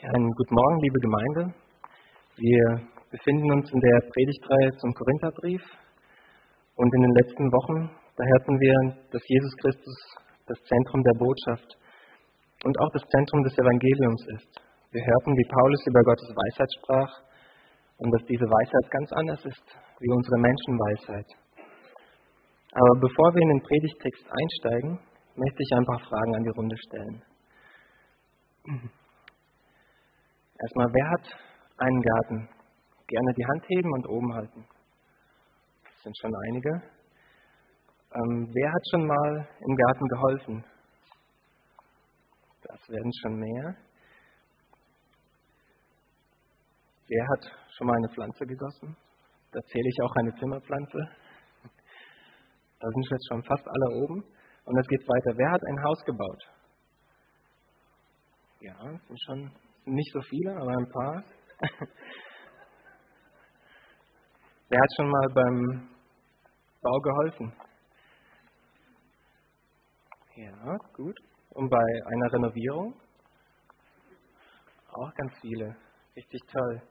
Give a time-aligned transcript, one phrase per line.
[0.00, 1.52] Einen guten Morgen, liebe Gemeinde.
[2.40, 5.60] Wir befinden uns in der Predigtreihe zum Korintherbrief
[6.80, 7.84] und in den letzten Wochen,
[8.16, 9.98] da hörten wir, dass Jesus Christus
[10.48, 11.76] das Zentrum der Botschaft
[12.64, 14.64] und auch das Zentrum des Evangeliums ist.
[14.88, 17.12] Wir hörten, wie Paulus über Gottes Weisheit sprach
[18.00, 19.66] und dass diese Weisheit ganz anders ist
[20.00, 21.28] wie unsere Menschenweisheit.
[22.72, 24.98] Aber bevor wir in den Predigtext einsteigen,
[25.36, 27.20] möchte ich ein paar Fragen an die Runde stellen.
[30.62, 31.26] Erstmal, wer hat
[31.78, 32.48] einen Garten?
[33.06, 34.66] Gerne die Hand heben und oben halten.
[35.84, 36.70] Das sind schon einige.
[38.12, 40.64] Ähm, wer hat schon mal im Garten geholfen?
[42.62, 43.76] Das werden schon mehr.
[47.08, 47.44] Wer hat
[47.76, 48.96] schon mal eine Pflanze gegossen?
[49.52, 50.98] Da zähle ich auch eine Zimmerpflanze.
[52.80, 54.24] Da sind jetzt schon fast alle oben.
[54.64, 55.38] Und es geht weiter.
[55.38, 56.42] Wer hat ein Haus gebaut?
[58.60, 58.76] Ja,
[59.08, 59.50] sind schon
[59.84, 61.24] nicht so viele, aber ein paar.
[64.68, 65.88] Wer hat schon mal beim
[66.80, 67.52] Bau geholfen?
[70.36, 71.18] Ja, gut.
[71.50, 72.94] Und bei einer Renovierung?
[74.92, 75.76] Auch ganz viele.
[76.16, 76.82] Richtig toll.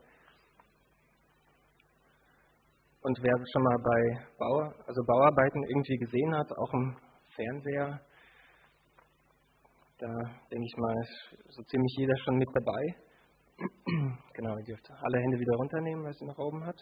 [3.02, 6.96] Und wer schon mal bei Bau, also Bauarbeiten irgendwie gesehen hat, auch im
[7.34, 8.00] Fernseher,
[10.00, 10.08] da
[10.50, 12.82] denke ich mal, ist so ziemlich jeder schon mit dabei.
[14.32, 16.80] genau, ihr dürft alle Hände wieder runternehmen, weil sie noch oben hat.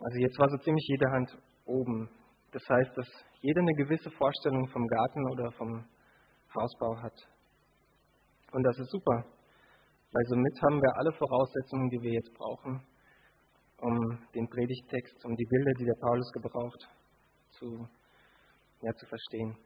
[0.00, 2.08] Also jetzt war so ziemlich jede Hand oben.
[2.52, 3.08] Das heißt, dass
[3.40, 5.84] jeder eine gewisse Vorstellung vom Garten oder vom
[6.54, 7.18] Hausbau hat.
[8.52, 9.24] Und das ist super,
[10.12, 12.80] weil somit haben wir alle Voraussetzungen, die wir jetzt brauchen,
[13.78, 16.88] um den Predigtext, um die Bilder, die der Paulus gebraucht,
[17.50, 17.88] zu,
[18.82, 19.65] ja, zu verstehen.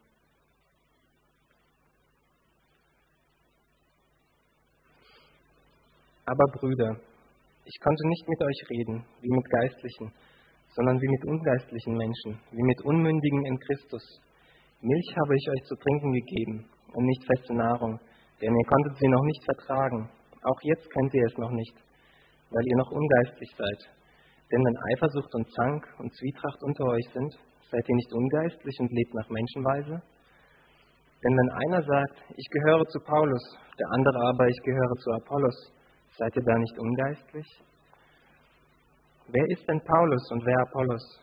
[6.31, 6.95] Aber Brüder,
[7.65, 10.15] ich konnte nicht mit euch reden, wie mit Geistlichen,
[10.77, 14.05] sondern wie mit ungeistlichen Menschen, wie mit Unmündigen in Christus.
[14.81, 17.99] Milch habe ich euch zu trinken gegeben und nicht feste Nahrung,
[18.41, 20.09] denn ihr konntet sie noch nicht vertragen.
[20.45, 21.75] Auch jetzt könnt ihr es noch nicht,
[22.55, 23.91] weil ihr noch ungeistlich seid.
[24.53, 27.35] Denn wenn Eifersucht und Zank und Zwietracht unter euch sind,
[27.75, 29.99] seid ihr nicht ungeistlich und lebt nach Menschenweise?
[31.25, 33.43] Denn wenn einer sagt, ich gehöre zu Paulus,
[33.81, 35.75] der andere aber, ich gehöre zu Apollos,
[36.19, 37.47] Seid ihr da nicht ungeistlich?
[39.29, 41.21] Wer ist denn Paulus und wer Apollos?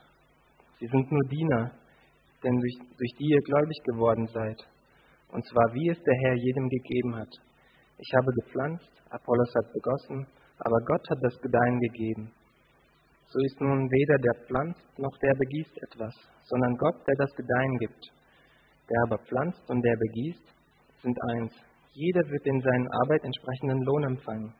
[0.80, 1.72] Sie sind nur Diener,
[2.44, 4.59] denn durch, durch die ihr gläubig geworden seid.
[5.30, 7.34] Und zwar wie es der Herr jedem gegeben hat.
[7.97, 10.28] Ich habe gepflanzt, Apollos hat begossen,
[10.59, 12.31] aber Gott hat das Gedeihen gegeben.
[13.30, 17.78] So ist nun weder der pflanzt noch der begießt etwas, sondern Gott, der das Gedeihen
[17.78, 18.03] gibt.
[18.90, 20.47] Der aber pflanzt und der begießt,
[21.03, 21.53] sind eins.
[21.92, 24.53] Jeder wird in seinen Arbeit entsprechenden Lohn empfangen.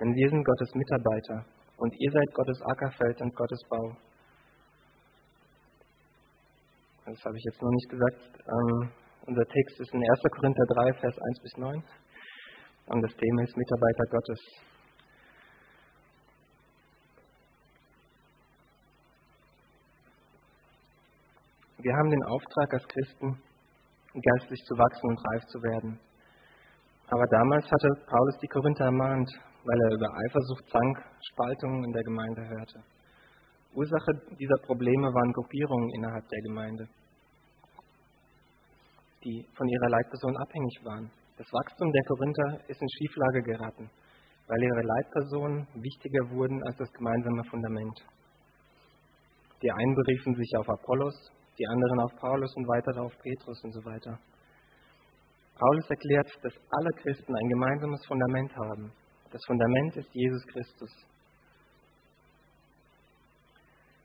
[0.00, 1.44] Denn wir sind Gottes Mitarbeiter
[1.76, 3.96] und ihr seid Gottes Ackerfeld und Gottes Bau.
[7.04, 8.38] Das habe ich jetzt noch nicht gesagt.
[8.46, 8.90] Ähm,
[9.26, 10.22] unser Text ist in 1.
[10.30, 11.82] Korinther 3, Vers 1 bis 9.
[12.86, 14.40] Und das Thema ist Mitarbeiter Gottes.
[21.80, 23.42] Wir haben den Auftrag als Christen,
[24.12, 26.00] geistlich zu wachsen und reif zu werden.
[27.08, 29.30] Aber damals hatte Paulus die Korinther ermahnt,
[29.64, 30.98] weil er über Eifersucht, Zank,
[31.32, 32.82] Spaltungen in der Gemeinde hörte.
[33.74, 36.88] Ursache dieser Probleme waren Gruppierungen innerhalb der Gemeinde,
[39.24, 41.10] die von ihrer Leitperson abhängig waren.
[41.36, 43.90] Das Wachstum der Korinther ist in Schieflage geraten,
[44.48, 48.04] weil ihre Leitpersonen wichtiger wurden als das gemeinsame Fundament.
[49.62, 51.14] Die einen beriefen sich auf Apollos,
[51.58, 54.18] die anderen auf Paulus und weitere auf Petrus und so weiter.
[55.58, 58.92] Paulus erklärt, dass alle Christen ein gemeinsames Fundament haben,
[59.30, 60.90] das Fundament ist Jesus Christus.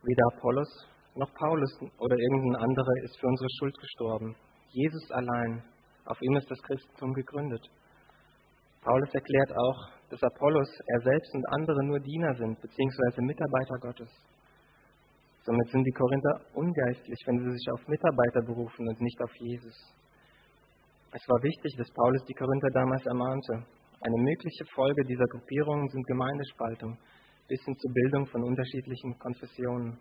[0.04, 0.70] Weder Apollos
[1.16, 4.36] noch Paulus oder irgendein anderer ist für unsere Schuld gestorben.
[4.70, 5.64] Jesus allein,
[6.06, 7.62] auf ihm ist das Christentum gegründet.
[8.82, 9.80] Paulus erklärt auch,
[10.10, 14.10] dass Apollos, er selbst und andere nur Diener sind, beziehungsweise Mitarbeiter Gottes.
[15.46, 19.76] Somit sind die Korinther ungeistlich, wenn sie sich auf Mitarbeiter berufen und nicht auf Jesus.
[21.12, 23.66] Es war wichtig, dass Paulus die Korinther damals ermahnte,
[24.04, 26.98] eine mögliche Folge dieser Gruppierungen sind Gemeindespaltung
[27.48, 29.98] bis hin zur Bildung von unterschiedlichen Konfessionen.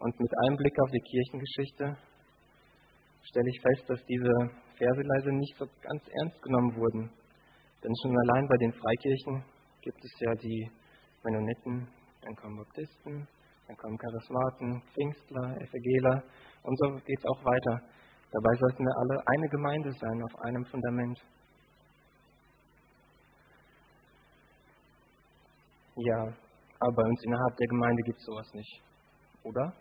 [0.00, 1.96] Und mit einem Blick auf die Kirchengeschichte
[3.22, 4.32] stelle ich fest, dass diese
[4.78, 7.10] Verse leise nicht so ganz ernst genommen wurden.
[7.84, 9.44] Denn schon allein bei den Freikirchen
[9.80, 10.70] gibt es ja die
[11.22, 11.86] Mennoniten,
[12.22, 13.28] dann kommen Baptisten,
[13.68, 16.24] dann kommen Charismaten, Pfingstler, Evangeler
[16.62, 17.82] und so geht es auch weiter.
[18.32, 21.18] Dabei sollten wir alle eine Gemeinde sein auf einem Fundament.
[26.00, 26.32] Ja,
[26.78, 28.82] aber bei uns innerhalb der Gemeinde gibt es sowas nicht,
[29.42, 29.72] oder?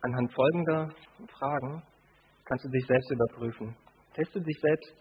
[0.00, 0.88] Anhand folgender
[1.38, 1.82] Fragen
[2.46, 3.76] kannst du dich selbst überprüfen.
[4.14, 4.94] Teste dich selbst,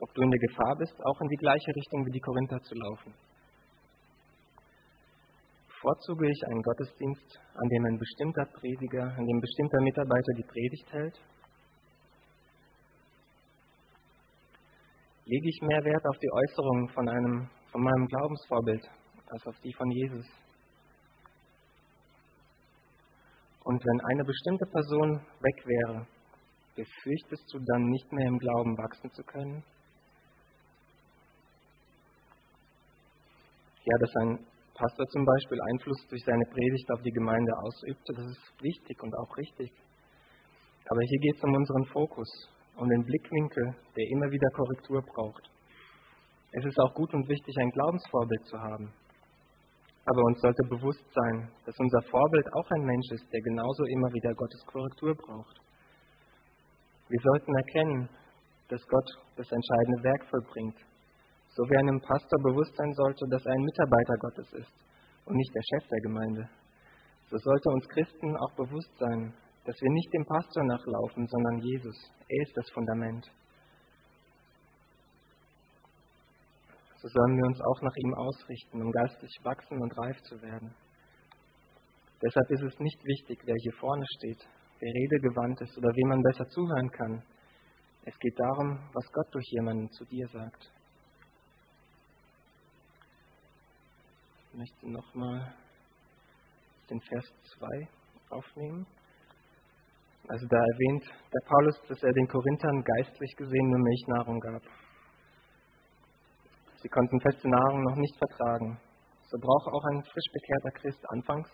[0.00, 2.74] ob du in der Gefahr bist, auch in die gleiche Richtung wie die Korinther zu
[2.76, 3.12] laufen.
[5.68, 10.48] Bevorzuge ich einen Gottesdienst, an dem ein bestimmter Prediger, an dem ein bestimmter Mitarbeiter die
[10.48, 11.20] Predigt hält?
[15.24, 18.90] Lege ich mehr Wert auf die Äußerungen von, einem, von meinem Glaubensvorbild
[19.28, 20.26] als auf die von Jesus?
[23.64, 26.06] Und wenn eine bestimmte Person weg wäre,
[26.74, 29.62] befürchtest du dann nicht mehr im Glauben wachsen zu können?
[33.84, 38.26] Ja, dass ein Pastor zum Beispiel Einfluss durch seine Predigt auf die Gemeinde ausübte, das
[38.26, 39.70] ist wichtig und auch richtig.
[40.88, 42.28] Aber hier geht es um unseren Fokus,
[42.76, 45.50] um den Blickwinkel, der immer wieder Korrektur braucht.
[46.52, 48.92] Es ist auch gut und wichtig, ein Glaubensvorbild zu haben.
[50.04, 54.12] Aber uns sollte bewusst sein, dass unser Vorbild auch ein Mensch ist, der genauso immer
[54.12, 55.60] wieder Gottes Korrektur braucht.
[57.08, 58.08] Wir sollten erkennen,
[58.68, 60.76] dass Gott das entscheidende Werk vollbringt
[61.54, 64.74] so wie einem Pastor bewusst sein sollte, dass er ein Mitarbeiter Gottes ist
[65.26, 66.48] und nicht der Chef der Gemeinde.
[67.28, 71.96] So sollte uns Christen auch bewusst sein, dass wir nicht dem Pastor nachlaufen, sondern Jesus.
[72.28, 73.30] Er ist das Fundament.
[76.96, 80.74] So sollen wir uns auch nach ihm ausrichten, um geistlich wachsen und reif zu werden.
[82.22, 84.38] Deshalb ist es nicht wichtig, wer hier vorne steht,
[84.78, 87.22] wer redegewandt ist oder wem man besser zuhören kann.
[88.04, 90.70] Es geht darum, was Gott durch jemanden zu dir sagt.
[94.52, 95.54] Ich möchte nochmal
[96.90, 97.24] den Vers
[97.58, 97.88] 2
[98.30, 98.86] aufnehmen.
[100.32, 104.62] Also da erwähnt der Paulus, dass er den Korinthern geistlich gesehen nur Milchnahrung gab.
[106.80, 108.80] Sie konnten feste Nahrung noch nicht vertragen.
[109.28, 111.48] So braucht auch ein frisch bekehrter Christ anfangs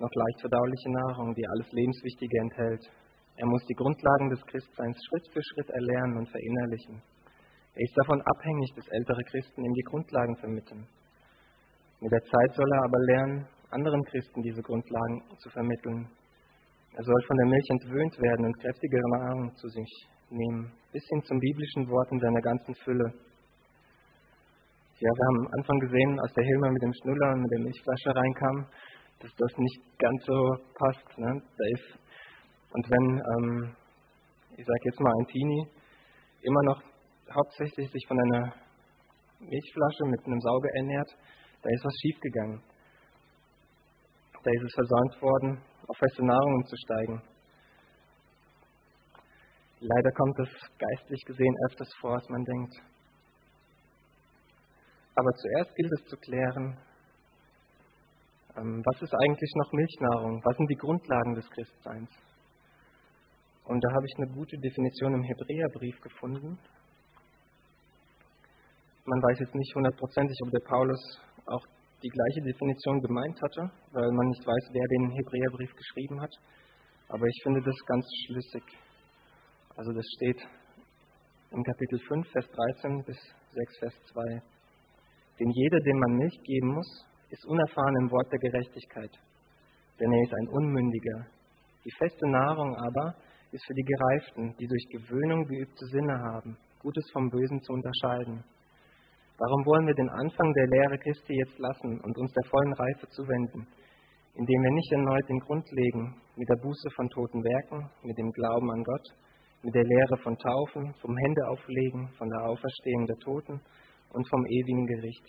[0.00, 2.90] noch leicht verdauliche Nahrung, die alles Lebenswichtige enthält.
[3.36, 7.02] Er muss die Grundlagen des Christseins Schritt für Schritt erlernen und verinnerlichen.
[7.74, 10.86] Er ist davon abhängig, dass ältere Christen ihm die Grundlagen vermitteln.
[12.00, 16.08] Mit der Zeit soll er aber lernen, anderen Christen diese Grundlagen zu vermitteln.
[16.96, 19.90] Er soll von der Milch entwöhnt werden und kräftigere Nahrung zu sich
[20.30, 23.14] nehmen, bis hin zum biblischen Wort in seiner ganzen Fülle.
[24.98, 27.60] Ja, wir haben am Anfang gesehen, als der Hilmer mit dem Schnuller und mit der
[27.60, 28.66] Milchflasche reinkam,
[29.20, 30.36] dass das nicht ganz so
[30.74, 31.18] passt.
[31.18, 31.40] Ne?
[31.40, 31.98] Da ist,
[32.74, 33.76] und wenn, ähm,
[34.56, 35.66] ich sage jetzt mal, ein Teenie
[36.42, 36.82] immer noch
[37.32, 38.52] hauptsächlich sich von einer
[39.38, 41.16] Milchflasche mit einem Sauger ernährt,
[41.62, 42.62] da ist was schiefgegangen.
[44.42, 47.20] Da ist es versäumt worden, auf feste Nahrung umzusteigen.
[49.80, 50.48] Leider kommt es
[50.78, 52.74] geistlich gesehen öfters vor, als man denkt.
[55.16, 56.78] Aber zuerst gilt es zu klären,
[58.56, 60.40] ähm, was ist eigentlich noch Milchnahrung?
[60.44, 62.10] Was sind die Grundlagen des Christseins?
[63.64, 66.58] Und da habe ich eine gute Definition im Hebräerbrief gefunden.
[69.06, 71.66] Man weiß jetzt nicht hundertprozentig, ob der Paulus auch
[72.02, 76.32] die gleiche Definition gemeint hatte, weil man nicht weiß, wer den Hebräerbrief geschrieben hat.
[77.08, 78.64] Aber ich finde das ganz schlüssig.
[79.76, 80.40] Also das steht
[81.50, 83.18] in Kapitel 5, Vers 13 bis
[83.52, 84.42] 6, Vers 2.
[85.40, 89.10] Denn jeder, dem man Milch geben muss, ist unerfahren im Wort der Gerechtigkeit,
[89.98, 91.26] denn er ist ein Unmündiger.
[91.84, 93.14] Die feste Nahrung aber
[93.52, 98.44] ist für die Gereiften, die durch Gewöhnung geübte Sinne haben, Gutes vom Bösen zu unterscheiden.
[99.40, 103.08] Warum wollen wir den Anfang der Lehre Christi jetzt lassen und uns der vollen Reife
[103.08, 103.66] zuwenden,
[104.34, 108.30] indem wir nicht erneut den Grund legen mit der Buße von toten Werken, mit dem
[108.32, 109.08] Glauben an Gott,
[109.62, 113.62] mit der Lehre von Taufen, vom Händeauflegen, von der Auferstehung der Toten
[114.12, 115.24] und vom ewigen Gericht?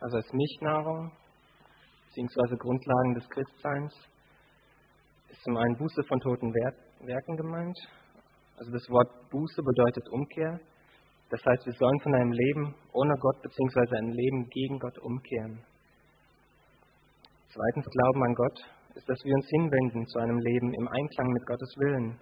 [0.00, 1.12] Also als Milchnahrung
[2.16, 2.56] bzw.
[2.56, 3.92] Grundlagen des Christseins
[5.44, 7.78] zum einen Buße von toten Werken, Werken gemeint.
[8.56, 10.60] Also das Wort Buße bedeutet Umkehr.
[11.30, 13.96] Das heißt, wir sollen von einem Leben ohne Gott bzw.
[13.96, 15.64] einem Leben gegen Gott umkehren.
[17.48, 18.58] Zweitens, Glauben an Gott
[18.94, 22.20] ist, dass wir uns hinwenden zu einem Leben im Einklang mit Gottes Willen.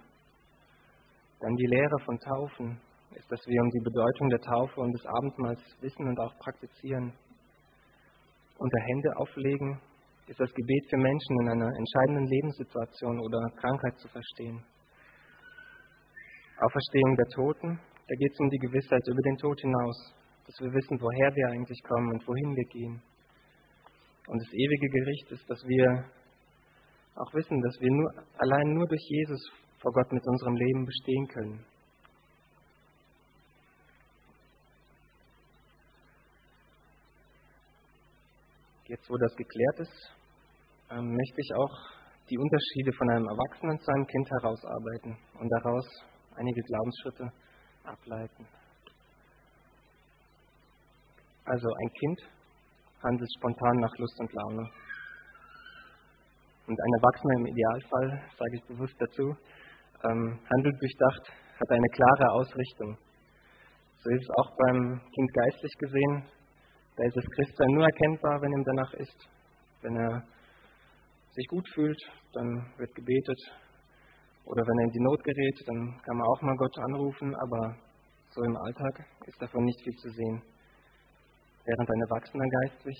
[1.41, 2.79] Dann die Lehre von Taufen
[3.15, 7.13] ist, dass wir um die Bedeutung der Taufe und des Abendmahls wissen und auch praktizieren.
[8.57, 9.81] Unter Hände auflegen
[10.29, 14.63] ist das Gebet für Menschen in einer entscheidenden Lebenssituation oder Krankheit zu verstehen.
[16.59, 20.13] Auferstehung der Toten, da geht es um die Gewissheit über den Tod hinaus,
[20.45, 23.01] dass wir wissen, woher wir eigentlich kommen und wohin wir gehen.
[24.27, 26.05] Und das ewige Gericht ist, dass wir
[27.15, 29.41] auch wissen, dass wir nur, allein nur durch Jesus
[29.79, 31.65] vor Gott mit unserem Leben bestehen können.
[38.85, 40.18] Jetzt, wo das geklärt ist,
[40.91, 41.75] ähm, möchte ich auch
[42.29, 45.85] die Unterschiede von einem Erwachsenen zu einem Kind herausarbeiten und daraus
[46.35, 47.31] einige Glaubensschritte
[47.83, 48.47] ableiten.
[51.45, 52.19] Also ein Kind
[53.03, 54.69] handelt spontan nach Lust und Laune.
[56.67, 59.35] Und ein Erwachsener im Idealfall, sage ich bewusst dazu,
[60.03, 62.97] ähm, handelt durchdacht, hat eine klare Ausrichtung.
[63.97, 66.23] So ist es auch beim Kind geistlich gesehen.
[66.95, 69.29] Da ist das Christsein nur erkennbar, wenn ihm danach ist.
[69.81, 70.23] Wenn er
[71.39, 72.01] sich gut fühlt,
[72.33, 73.39] dann wird gebetet.
[74.43, 77.77] Oder wenn er in die Not gerät, dann kann man auch mal Gott anrufen, aber
[78.31, 80.41] so im Alltag ist davon nicht viel zu sehen.
[81.63, 82.97] Während ein Erwachsener geistlich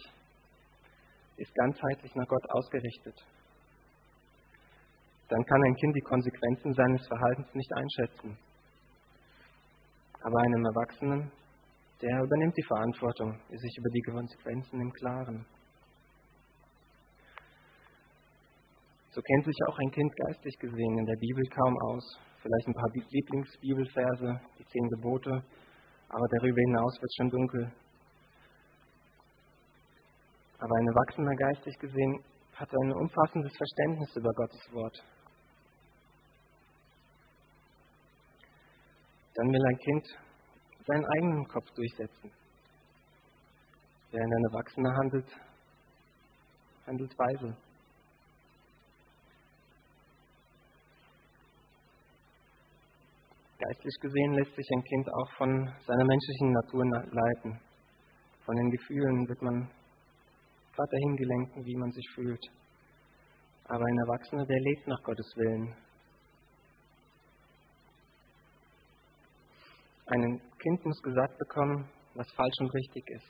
[1.38, 3.15] ist ganzheitlich nach Gott ausgerichtet.
[5.27, 8.38] Dann kann ein Kind die Konsequenzen seines Verhaltens nicht einschätzen.
[10.22, 11.31] Aber einem Erwachsenen,
[12.01, 15.46] der übernimmt die Verantwortung, ist sich über die Konsequenzen im Klaren.
[19.12, 22.20] So kennt sich auch ein Kind geistlich gesehen in der Bibel kaum aus.
[22.42, 25.44] Vielleicht ein paar Lieblingsbibelverse, die zehn Gebote,
[26.10, 27.72] aber darüber hinaus wird es schon dunkel.
[30.60, 32.24] Aber ein Erwachsener geistlich gesehen
[32.54, 35.04] hat ein umfassendes Verständnis über Gottes Wort.
[39.34, 40.08] Dann will ein Kind
[40.86, 42.32] seinen eigenen Kopf durchsetzen.
[44.12, 45.28] Während ein Erwachsener handelt,
[46.86, 47.69] handelt weise.
[53.60, 57.60] Geistlich gesehen lässt sich ein Kind auch von seiner menschlichen Natur leiten.
[58.46, 59.70] Von den Gefühlen wird man
[60.74, 62.42] gerade dahin gelenkt, wie man sich fühlt.
[63.66, 65.75] Aber ein Erwachsener, der lebt nach Gottes Willen.
[70.06, 73.28] Ein Kind muss gesagt bekommen, was falsch und richtig ist.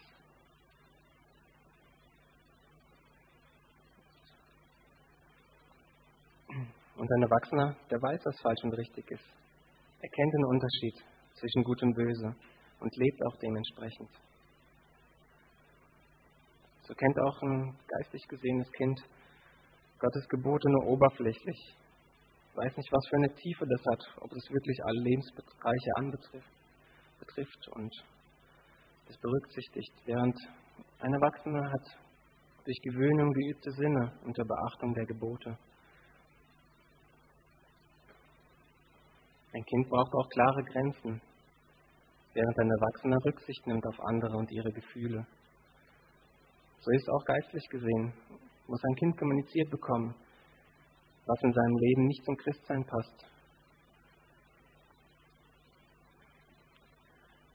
[6.97, 9.39] Und ein Erwachsener, der weiß, was falsch und richtig ist.
[10.01, 10.95] Er kennt den Unterschied
[11.33, 12.35] zwischen Gut und Böse
[12.79, 14.09] und lebt auch dementsprechend.
[16.83, 18.99] So kennt auch ein geistig gesehenes Kind
[19.99, 21.75] Gottes Gebote nur oberflächlich.
[22.55, 26.59] Weiß nicht, was für eine Tiefe das hat, ob es wirklich alle Lebensbereiche anbetrifft
[27.19, 27.91] betrifft und
[29.07, 30.35] das berücksichtigt, während
[30.99, 31.85] ein Erwachsener hat
[32.65, 35.57] durch Gewöhnung geübte Sinne unter Beachtung der Gebote.
[39.51, 41.21] Ein Kind braucht auch klare Grenzen,
[42.33, 45.25] während ein Erwachsener Rücksicht nimmt auf andere und ihre Gefühle.
[46.81, 48.13] So ist auch geistlich gesehen,
[48.67, 50.13] muss ein Kind kommuniziert bekommen,
[51.25, 53.25] was in seinem Leben nicht zum Christsein passt.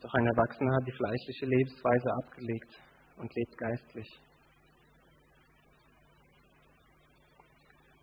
[0.01, 2.83] Doch ein Erwachsener hat die fleischliche Lebensweise abgelegt
[3.17, 4.09] und lebt geistlich.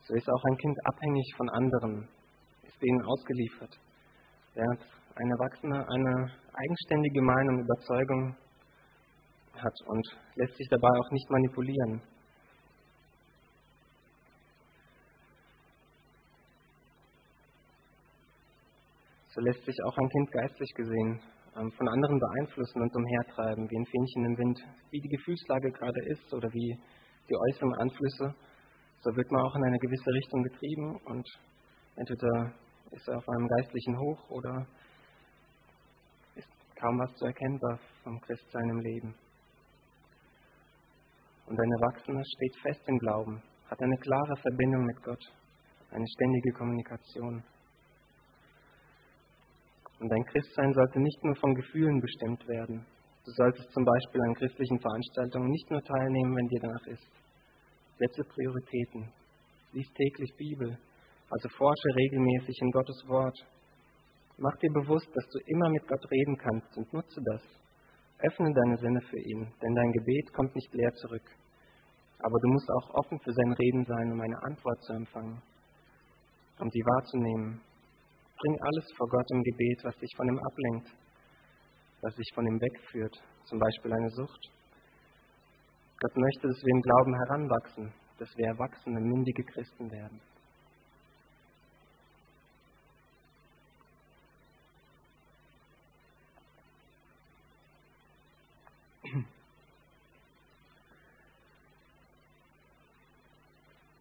[0.07, 2.09] So ist auch ein Kind abhängig von anderen,
[2.81, 3.79] denen ausgeliefert,
[4.53, 4.81] während
[5.15, 8.35] ein Erwachsener eine eigenständige Meinung, Überzeugung
[9.55, 12.01] hat und lässt sich dabei auch nicht manipulieren.
[19.33, 21.21] So lässt sich auch ein Kind geistlich gesehen
[21.55, 24.59] ähm, von anderen beeinflussen und umhertreiben, wie ein Fähnchen im Wind,
[24.89, 26.77] wie die Gefühlslage gerade ist oder wie
[27.29, 28.35] die äußeren Einflüsse.
[29.01, 31.27] So wird man auch in eine gewisse Richtung getrieben und
[31.95, 32.53] entweder
[32.91, 34.67] ist er auf einem geistlichen Hoch oder
[36.35, 39.15] ist kaum was zu erkennbar vom Christsein im Leben.
[41.47, 45.23] Und ein Erwachsener steht fest im Glauben, hat eine klare Verbindung mit Gott,
[45.91, 47.43] eine ständige Kommunikation.
[49.99, 52.85] Und dein Christsein sollte nicht nur von Gefühlen bestimmt werden.
[53.23, 57.07] Du solltest zum Beispiel an christlichen Veranstaltungen nicht nur teilnehmen, wenn dir danach ist.
[57.99, 59.13] Setze Prioritäten.
[59.73, 60.79] Lies täglich Bibel.
[61.31, 63.37] Also forsche regelmäßig in Gottes Wort.
[64.37, 67.41] Mach dir bewusst, dass du immer mit Gott reden kannst und nutze das.
[68.19, 71.23] Öffne deine Sinne für ihn, denn dein Gebet kommt nicht leer zurück.
[72.19, 75.41] Aber du musst auch offen für sein Reden sein, um eine Antwort zu empfangen,
[76.59, 77.61] um die wahrzunehmen
[78.41, 80.89] Bring alles vor Gott im Gebet, was dich von ihm ablenkt,
[82.01, 84.49] was dich von ihm wegführt, zum Beispiel eine Sucht.
[85.99, 90.19] Gott möchte, dass wir im Glauben heranwachsen, dass wir erwachsene, mündige Christen werden.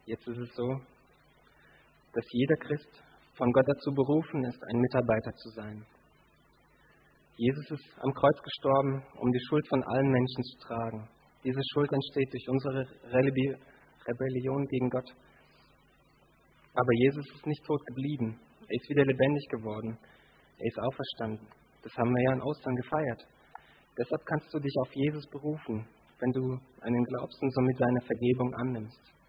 [0.05, 0.67] Jetzt ist es so,
[2.13, 3.03] dass jeder Christ
[3.35, 5.85] von Gott dazu berufen ist, ein Mitarbeiter zu sein.
[7.37, 11.09] Jesus ist am Kreuz gestorben, um die Schuld von allen Menschen zu tragen.
[11.43, 12.85] Diese Schuld entsteht durch unsere
[14.07, 15.09] Rebellion gegen Gott.
[16.73, 18.39] Aber Jesus ist nicht tot geblieben.
[18.61, 19.97] Er ist wieder lebendig geworden.
[20.57, 21.47] Er ist auferstanden.
[21.83, 23.27] Das haben wir ja an Ostern gefeiert.
[23.97, 25.87] Deshalb kannst du dich auf Jesus berufen,
[26.19, 29.20] wenn du an ihn glaubst und somit seine Vergebung annimmst.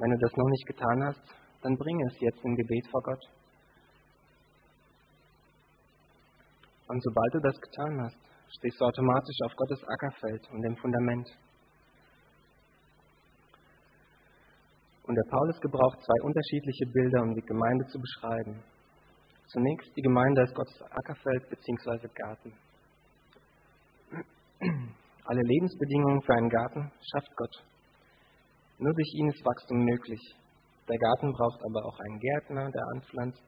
[0.00, 1.20] Wenn du das noch nicht getan hast,
[1.60, 3.22] dann bringe es jetzt im Gebet vor Gott.
[6.88, 8.16] Und sobald du das getan hast,
[8.56, 11.28] stehst du automatisch auf Gottes Ackerfeld und dem Fundament.
[15.04, 18.62] Und der Paulus gebraucht zwei unterschiedliche Bilder, um die Gemeinde zu beschreiben.
[19.48, 22.08] Zunächst, die Gemeinde ist Gottes Ackerfeld bzw.
[22.14, 22.54] Garten.
[25.26, 27.69] Alle Lebensbedingungen für einen Garten schafft Gott.
[28.80, 30.20] Nur durch ihn ist Wachstum möglich.
[30.88, 33.44] Der Garten braucht aber auch einen Gärtner, der anpflanzt,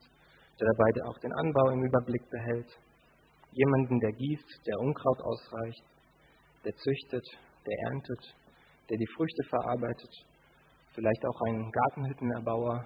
[0.59, 2.69] der dabei auch den Anbau im Überblick behält.
[3.51, 5.83] Jemanden, der gießt, der Unkraut ausreicht,
[6.63, 7.25] der züchtet,
[7.65, 8.35] der erntet,
[8.91, 10.13] der die Früchte verarbeitet.
[10.93, 12.85] Vielleicht auch einen Gartenhüttenerbauer.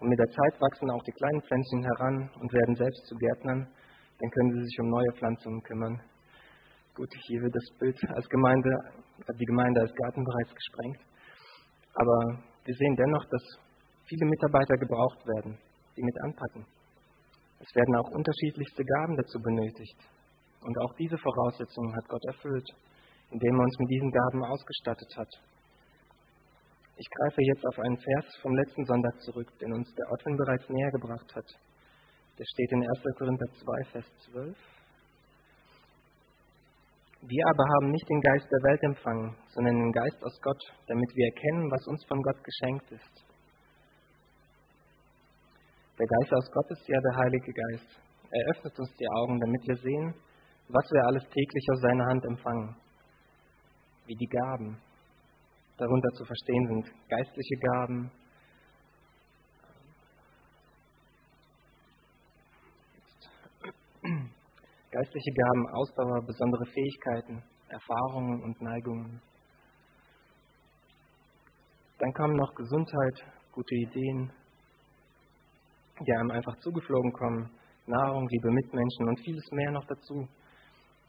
[0.00, 3.68] Und mit der Zeit wachsen auch die kleinen Pflänzchen heran und werden selbst zu Gärtnern.
[4.18, 6.00] Dann können sie sich um neue Pflanzungen kümmern.
[7.00, 8.68] Gut, hier wird das Bild als Gemeinde,
[9.40, 11.00] die Gemeinde als Garten bereits gesprengt.
[11.94, 13.40] Aber wir sehen dennoch, dass
[14.04, 15.56] viele Mitarbeiter gebraucht werden,
[15.96, 16.66] die mit anpacken.
[17.58, 19.96] Es werden auch unterschiedlichste Gaben dazu benötigt.
[20.60, 22.68] Und auch diese Voraussetzungen hat Gott erfüllt,
[23.30, 25.32] indem er uns mit diesen Gaben ausgestattet hat.
[26.98, 30.68] Ich greife jetzt auf einen Vers vom letzten Sonntag zurück, den uns der Ottwin bereits
[30.68, 31.48] näher gebracht hat.
[32.36, 33.16] Der steht in 1.
[33.16, 34.79] Korinther 2, Vers 12.
[37.22, 41.10] Wir aber haben nicht den Geist der Welt empfangen, sondern den Geist aus Gott, damit
[41.14, 43.24] wir erkennen, was uns von Gott geschenkt ist.
[45.98, 48.00] Der Geist aus Gott ist ja der Heilige Geist.
[48.32, 50.14] Er öffnet uns die Augen, damit wir sehen,
[50.68, 52.76] was wir alles täglich aus seiner Hand empfangen.
[54.06, 54.80] Wie die Gaben.
[55.76, 58.10] Darunter zu verstehen sind geistliche Gaben,
[64.92, 69.22] Geistliche Gaben, Ausdauer, besondere Fähigkeiten, Erfahrungen und Neigungen.
[72.00, 73.22] Dann kommen noch Gesundheit,
[73.52, 74.32] gute Ideen,
[76.00, 77.50] die einem einfach zugeflogen kommen,
[77.86, 80.26] Nahrung, liebe Mitmenschen und vieles mehr noch dazu.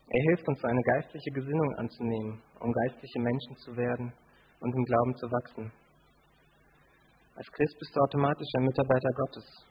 [0.10, 4.14] Er hilft uns, eine geistliche Gesinnung anzunehmen, um geistliche Menschen zu werden
[4.60, 5.72] und im Glauben zu wachsen.
[7.34, 9.66] Als Christ bist du automatisch ein Mitarbeiter Gottes.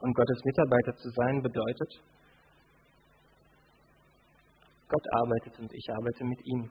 [0.00, 2.02] Und Gottes Mitarbeiter zu sein bedeutet,
[4.94, 6.70] Gott arbeitet und ich arbeite mit ihm.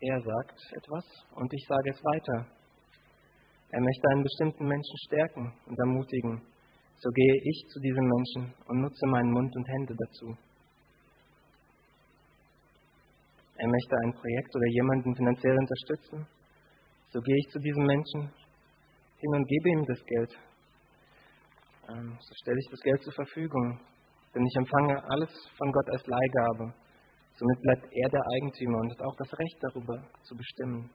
[0.00, 1.04] Er sagt etwas
[1.36, 2.46] und ich sage es weiter.
[3.70, 6.42] Er möchte einen bestimmten Menschen stärken und ermutigen.
[6.98, 10.36] So gehe ich zu diesem Menschen und nutze meinen Mund und Hände dazu.
[13.58, 16.26] Er möchte ein Projekt oder jemanden finanziell unterstützen.
[17.12, 18.32] So gehe ich zu diesem Menschen
[19.18, 20.32] hin und gebe ihm das Geld.
[21.90, 23.80] Ähm, so stelle ich das Geld zur Verfügung
[24.36, 26.74] denn ich empfange alles von Gott als Leihgabe.
[27.36, 30.90] Somit bleibt er der Eigentümer und hat auch das Recht darüber zu bestimmen.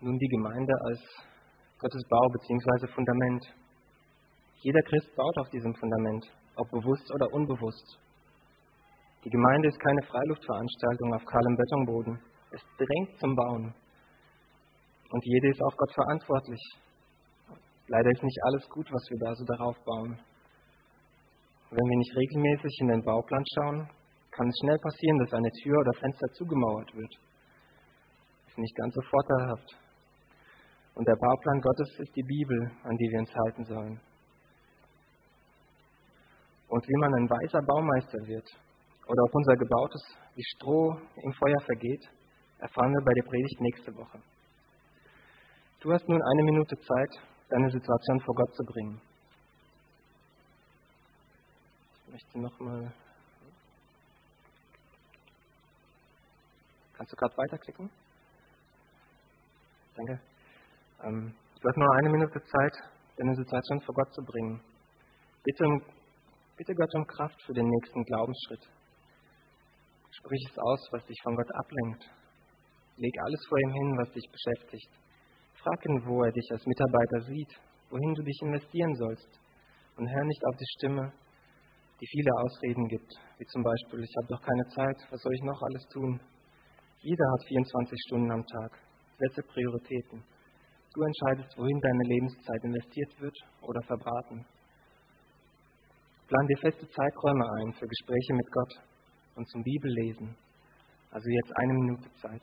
[0.00, 1.00] Nun die Gemeinde als
[1.78, 2.92] Gottes Bau bzw.
[2.94, 3.44] Fundament.
[4.62, 6.24] Jeder Christ baut auf diesem Fundament,
[6.56, 7.98] ob bewusst oder unbewusst.
[9.24, 12.20] Die Gemeinde ist keine Freiluftveranstaltung auf kahlem Betonboden.
[12.50, 13.74] Es drängt zum Bauen.
[15.12, 16.60] Und jede ist auf Gott verantwortlich.
[17.86, 20.18] Leider ist nicht alles gut, was wir da so darauf bauen.
[21.68, 23.90] Wenn wir nicht regelmäßig in den Bauplan schauen,
[24.30, 27.12] kann es schnell passieren, dass eine Tür oder Fenster zugemauert wird.
[28.48, 29.76] Ist nicht ganz so vorteilhaft.
[30.94, 34.00] Und der Bauplan Gottes ist die Bibel, an die wir uns halten sollen.
[36.68, 38.48] Und wie man ein weiser Baumeister wird
[39.06, 40.02] oder ob unser Gebautes
[40.34, 42.08] wie Stroh im Feuer vergeht,
[42.60, 44.31] erfahren wir bei der Predigt nächste Woche.
[45.82, 47.10] Du hast nun eine Minute Zeit,
[47.48, 49.02] deine Situation vor Gott zu bringen.
[52.06, 52.94] Ich möchte nochmal.
[56.92, 57.90] Kannst du gerade weiterklicken?
[59.96, 60.20] Danke.
[61.02, 62.74] Ähm, du hast nur eine Minute Zeit,
[63.16, 64.62] deine Situation vor Gott zu bringen.
[65.42, 65.64] Bitte,
[66.58, 68.70] bitte Gott um Kraft für den nächsten Glaubensschritt.
[70.12, 72.08] Sprich es aus, was dich von Gott ablenkt.
[72.98, 75.02] Leg alles vor ihm hin, was dich beschäftigt.
[75.62, 77.54] Frag ihn, wo er dich als Mitarbeiter sieht,
[77.88, 79.28] wohin du dich investieren sollst.
[79.96, 81.12] Und hör nicht auf die Stimme,
[82.00, 85.42] die viele Ausreden gibt, wie zum Beispiel, ich habe doch keine Zeit, was soll ich
[85.42, 86.20] noch alles tun?
[87.02, 88.72] Jeder hat 24 Stunden am Tag.
[89.18, 90.24] Setze Prioritäten.
[90.94, 94.44] Du entscheidest, wohin deine Lebenszeit investiert wird oder verbraten.
[96.26, 98.74] Plan dir feste Zeiträume ein für Gespräche mit Gott
[99.36, 100.34] und zum Bibellesen.
[101.10, 102.42] Also jetzt eine Minute Zeit.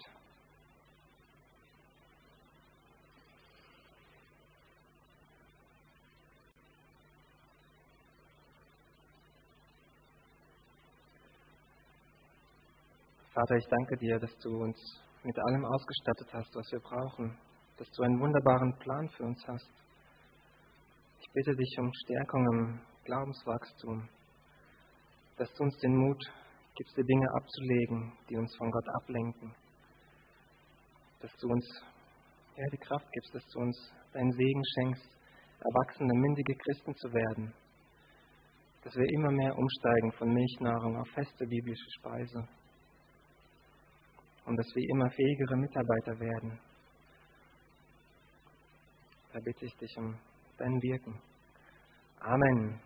[13.39, 14.78] Vater, ich danke dir, dass du uns
[15.23, 17.39] mit allem ausgestattet hast, was wir brauchen,
[17.78, 19.71] dass du einen wunderbaren Plan für uns hast.
[21.21, 24.10] Ich bitte dich um Stärkung im Glaubenswachstum,
[25.38, 26.21] dass du uns den Mut
[26.75, 29.56] gibst, die Dinge abzulegen, die uns von Gott ablenken,
[31.21, 31.65] dass du uns
[32.58, 35.17] ja, die Kraft gibst, dass du uns deinen Segen schenkst,
[35.60, 37.54] erwachsene, mündige Christen zu werden,
[38.84, 42.59] dass wir immer mehr umsteigen von Milchnahrung auf feste biblische Speise
[44.50, 46.60] und dass wir immer fähigere Mitarbeiter werden.
[49.32, 50.18] Da bitte ich dich um
[50.58, 51.22] dein Wirken.
[52.20, 52.82] Amen.